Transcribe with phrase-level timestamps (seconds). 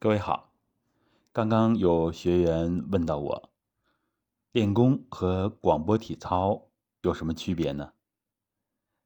[0.00, 0.52] 各位好，
[1.32, 3.50] 刚刚有学员问到我，
[4.52, 6.70] 练功和广播体操
[7.02, 7.92] 有什么区别呢？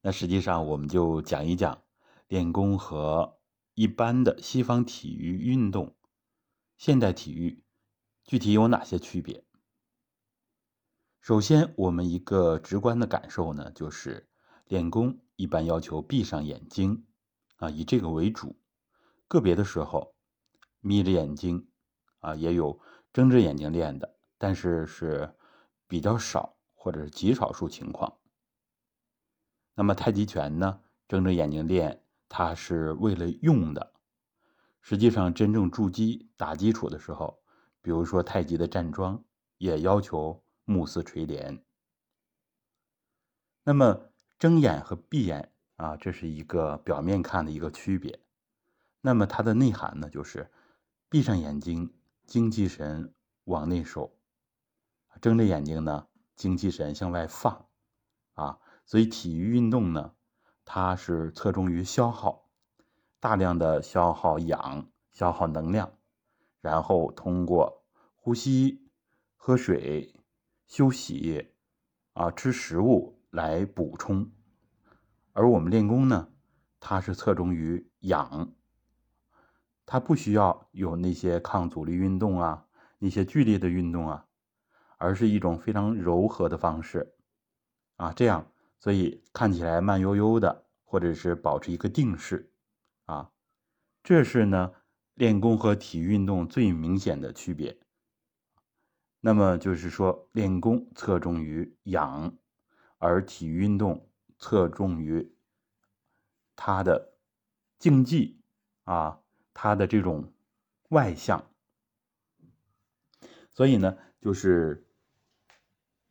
[0.00, 1.82] 那实际上我们就讲一讲
[2.26, 3.38] 练功和
[3.74, 5.94] 一般的西方体育运动、
[6.78, 7.62] 现代体育
[8.24, 9.44] 具体有哪些区别。
[11.20, 14.30] 首先，我们一个直观的感受呢，就是
[14.64, 17.04] 练功一般要求闭上眼睛，
[17.56, 18.58] 啊，以这个为主，
[19.28, 20.14] 个别的时候。
[20.88, 21.68] 眯着眼睛，
[22.20, 22.80] 啊，也有
[23.12, 25.30] 睁着眼睛练的，但是是
[25.86, 28.10] 比较少或者是极少数情况。
[29.74, 33.92] 那么太极拳呢，睁着眼睛练，它是为了用的。
[34.80, 37.38] 实际上，真正筑基打基础的时候，
[37.82, 39.22] 比如说太极的站桩，
[39.58, 41.62] 也要求目视垂帘。
[43.62, 48.18] 那么睁眼和闭眼啊，这是一个表面看的一个区别。
[49.02, 50.50] 那么它的内涵呢，就是。
[51.10, 51.94] 闭上眼睛，
[52.26, 54.12] 精气神往内收；
[55.22, 57.66] 睁着眼睛呢，精气神向外放。
[58.34, 60.12] 啊，所以体育运动呢，
[60.66, 62.50] 它是侧重于消耗，
[63.20, 65.94] 大量的消耗氧、消耗能量，
[66.60, 68.86] 然后通过呼吸、
[69.34, 70.14] 喝水、
[70.66, 71.54] 休息、
[72.12, 74.30] 啊吃食物来补充。
[75.32, 76.28] 而我们练功呢，
[76.78, 78.52] 它是侧重于养。
[79.90, 82.66] 它不需要有那些抗阻力运动啊，
[82.98, 84.26] 那些剧烈的运动啊，
[84.98, 87.14] 而是一种非常柔和的方式，
[87.96, 92.52] 啊，这样，所以看起来慢悠悠的，或者是保持一个定势，
[93.06, 93.30] 啊，
[94.02, 94.74] 这是呢
[95.14, 97.80] 练功和体育运动最明显的区别。
[99.20, 102.36] 那么就是说，练功侧重于养，
[102.98, 104.06] 而体育运动
[104.38, 105.34] 侧重于
[106.54, 107.14] 它的
[107.78, 108.42] 竞技
[108.84, 109.22] 啊。
[109.60, 110.32] 他的这种
[110.90, 111.50] 外向，
[113.52, 114.86] 所以呢，就是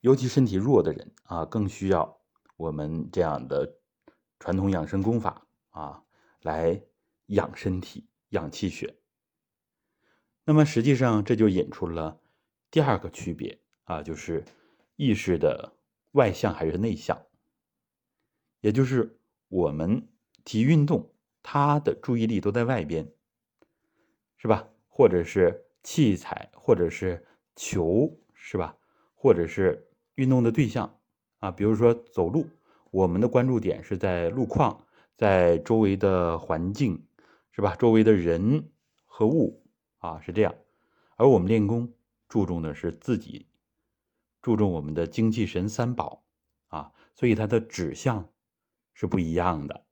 [0.00, 2.20] 尤其身体弱的人啊，更需要
[2.56, 3.78] 我们这样的
[4.40, 6.02] 传统养生功法啊，
[6.42, 6.82] 来
[7.26, 8.96] 养身体、养气血。
[10.44, 12.20] 那么实际上这就引出了
[12.68, 14.44] 第二个区别啊，就是
[14.96, 15.72] 意识的
[16.10, 17.24] 外向还是内向，
[18.60, 20.08] 也就是我们
[20.42, 21.14] 体育运动，
[21.44, 23.12] 他的注意力都在外边。
[24.46, 24.64] 是吧？
[24.86, 27.26] 或者是器材，或者是
[27.56, 28.76] 球，是吧？
[29.16, 29.84] 或者是
[30.14, 31.00] 运动的对象
[31.40, 32.46] 啊，比如说走路，
[32.92, 34.86] 我们的关注点是在路况，
[35.16, 37.04] 在周围的环境，
[37.50, 37.74] 是吧？
[37.74, 38.70] 周围的人
[39.04, 39.64] 和物
[39.98, 40.54] 啊，是这样。
[41.16, 41.92] 而我们练功
[42.28, 43.48] 注重的是自己，
[44.40, 46.22] 注重我们的精气神三宝
[46.68, 48.28] 啊，所以它的指向
[48.94, 49.84] 是不一样的。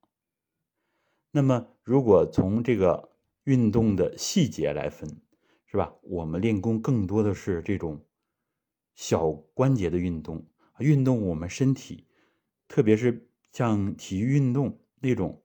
[1.33, 3.11] 那么，如果从这个。
[3.45, 5.09] 运动的细节来分，
[5.67, 5.95] 是吧？
[6.03, 8.05] 我们练功更多的是这种
[8.95, 10.47] 小关节的运动，
[10.79, 12.07] 运动我们身体，
[12.69, 15.43] 特别是像体育运动那种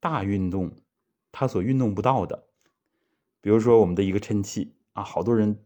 [0.00, 0.74] 大运动，
[1.32, 2.48] 它所运动不到的，
[3.40, 5.58] 比如说我们的一个抻气啊，好多人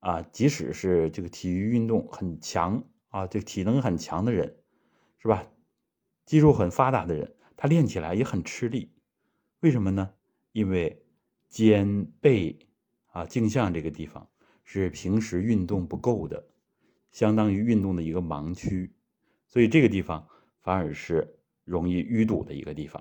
[0.00, 4.58] 啊，即使是这个体育运动很强啊，这个体能很强的人，
[5.18, 5.46] 是吧？
[6.26, 8.92] 肌肉很发达的人，他练起来也很吃力，
[9.60, 10.12] 为什么呢？
[10.52, 11.03] 因为
[11.54, 12.58] 肩背
[13.12, 14.28] 啊，颈项这个地方
[14.64, 16.44] 是平时运动不够的，
[17.12, 18.92] 相当于运动的一个盲区，
[19.46, 20.26] 所以这个地方
[20.62, 23.00] 反而是容易淤堵的一个地方。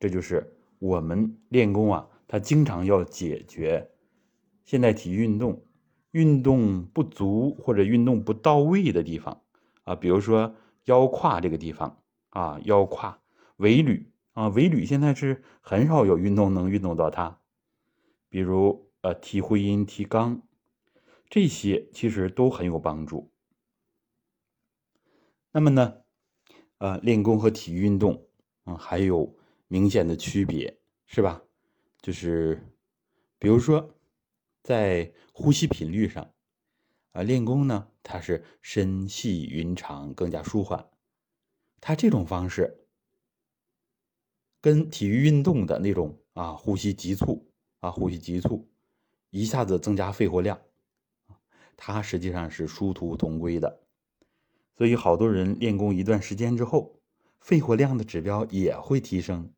[0.00, 3.86] 这就是我们练功啊，它经常要解决
[4.64, 5.62] 现代体育运动
[6.12, 9.42] 运动不足或者运动不到位的地方
[9.84, 10.54] 啊，比如说
[10.86, 13.20] 腰胯这个地方啊，腰胯
[13.58, 14.06] 尾闾。
[14.38, 17.40] 啊，尾闾现在是很少有运动能运动到它，
[18.28, 20.42] 比如呃提会阴、提肛，
[21.28, 23.32] 这些其实都很有帮助。
[25.50, 26.02] 那么呢，
[26.78, 28.28] 呃，练功和体育运动
[28.62, 30.78] 啊还有明显的区别，
[31.08, 31.42] 是吧？
[32.00, 32.64] 就是
[33.40, 33.92] 比如说
[34.62, 36.32] 在呼吸频率上，
[37.10, 40.88] 啊，练功呢它是深细匀长，更加舒缓，
[41.80, 42.84] 它这种方式。
[44.68, 47.50] 跟体育运动的那种啊，呼吸急促
[47.80, 48.68] 啊，呼吸急促，
[49.30, 50.60] 一下子增加肺活量，
[51.74, 53.80] 它实际上是殊途同归的。
[54.76, 57.00] 所以好多人练功一段时间之后，
[57.40, 59.50] 肺活量的指标也会提升，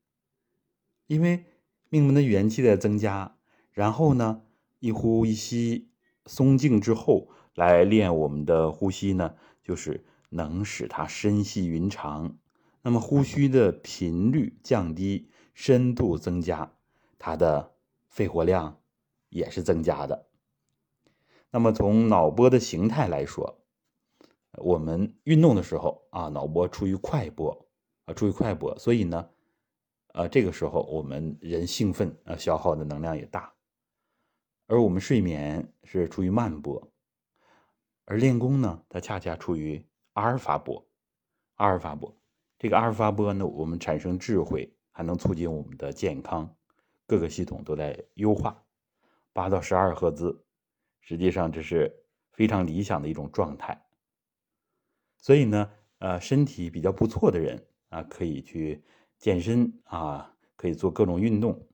[1.09, 1.45] 因为
[1.89, 3.37] 命门的元气在增加。
[3.73, 4.43] 然后呢，
[4.79, 5.89] 一呼一吸
[6.25, 7.27] 松静之后，
[7.57, 9.35] 来练我们的呼吸呢，
[9.65, 12.39] 就是能使它深细匀长。
[12.82, 16.73] 那么呼吸的频率降低，深度增加，
[17.19, 17.75] 它的
[18.09, 18.81] 肺活量
[19.29, 20.27] 也是增加的。
[21.50, 23.61] 那么从脑波的形态来说，
[24.53, 27.69] 我们运动的时候啊，脑波处于快波
[28.06, 29.29] 啊，处于快波，所以呢，
[30.15, 33.53] 呃，这个时候我们人兴奋啊，消耗的能量也大。
[34.67, 36.91] 而我们睡眠是处于慢波，
[38.05, 39.85] 而练功呢，它恰恰处于
[40.15, 40.87] 阿尔法波。
[41.56, 42.17] 阿尔法波，
[42.61, 46.55] 这个阿尔法波呢，我们产生智慧，还能促进我们的健康，
[47.07, 48.62] 各个系统都在优化。
[49.33, 50.45] 八到十二赫兹。
[51.01, 51.91] 实际上这是
[52.33, 53.83] 非常理想的一种状态，
[55.17, 55.71] 所以呢，
[56.01, 58.85] 呃，身体比较不错的人啊，可以去
[59.17, 61.67] 健身啊，可以做各种运动。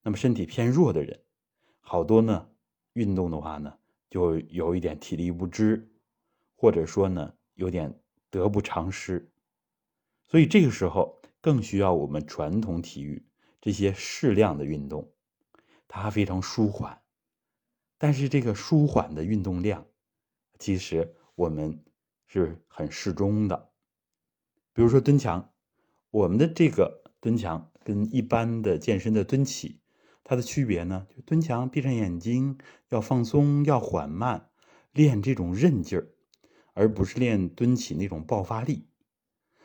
[0.00, 1.20] 那么身体偏弱的人，
[1.80, 2.48] 好多呢，
[2.94, 3.70] 运动的话呢，
[4.08, 5.86] 就有一点体力不支，
[6.56, 7.94] 或者说呢，有点
[8.30, 9.29] 得不偿失。
[10.30, 13.26] 所以这个时候更需要我们传统体育
[13.60, 15.10] 这些适量的运动，
[15.88, 17.02] 它非常舒缓。
[17.98, 19.84] 但是这个舒缓的运动量，
[20.60, 21.82] 其实我们
[22.28, 23.72] 是很适中的。
[24.72, 25.52] 比如说蹲墙，
[26.12, 29.80] 我们的这个蹲墙跟一般的健身的蹲起，
[30.22, 32.56] 它的区别呢，就蹲墙闭上眼睛，
[32.90, 34.48] 要放松，要缓慢，
[34.92, 36.08] 练这种韧劲儿，
[36.72, 38.86] 而不是练蹲起那种爆发力。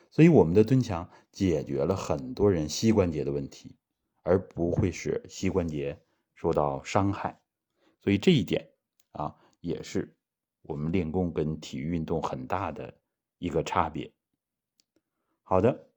[0.10, 3.76] 所以我们的蹲墙解决了很多人膝关节的问题，
[4.24, 6.00] 而不会使膝关节
[6.36, 7.40] 受到伤害。
[8.00, 8.70] 所以这一点
[9.12, 10.16] 啊，也是
[10.62, 12.94] 我们练功跟体育运动很大的
[13.40, 14.12] 一个差别。
[15.44, 15.88] 好的，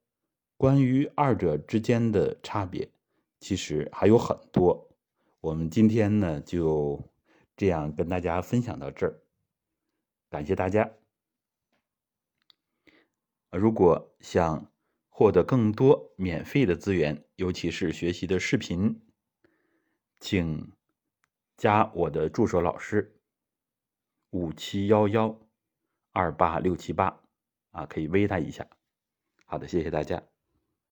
[0.57, 2.89] 关于二者之间的差别，
[3.39, 4.89] 其实还有很多。
[5.39, 7.01] 我们今天呢，就
[7.55, 9.21] 这样跟大家分享到这儿，
[10.29, 10.91] 感谢大家。
[13.51, 14.71] 如果想
[15.09, 19.01] 获得更多免费的资源，尤其是学习的视频，
[20.19, 20.71] 请。
[21.57, 23.19] 加我的助手老师，
[24.29, 25.37] 五七幺幺
[26.13, 27.21] 二八六七八
[27.71, 28.65] 啊，可以微他一下。
[29.43, 30.23] 好的，谢谢大家。